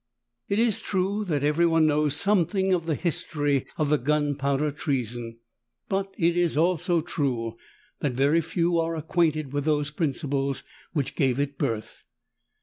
It 0.49 0.57
is 0.57 0.79
true 0.79 1.23
that 1.25 1.43
every 1.43 1.67
one 1.67 1.85
knows 1.85 2.15
something 2.15 2.73
of 2.73 2.87
the 2.87 2.95
history 2.95 3.67
of 3.77 3.89
the 3.91 3.99
Gunpowder 3.99 4.71
Treason: 4.71 5.37
but 5.89 6.15
it 6.17 6.35
is 6.35 6.57
also 6.57 7.01
true, 7.01 7.53
that 7.99 8.13
very 8.13 8.41
few 8.41 8.79
are 8.79 8.95
acquainted 8.95 9.53
with 9.53 9.63
those 9.65 9.91
principles 9.91 10.63
which 10.93 11.15
gave 11.15 11.39
it 11.39 11.59
birth. 11.59 12.01